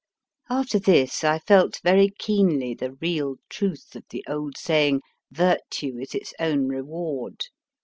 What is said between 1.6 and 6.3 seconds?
very keenly the real truth of the old saying, Virtue is